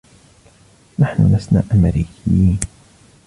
نحن 0.99 1.35
لسنا 1.35 1.63
أمريكيين. 1.73 2.59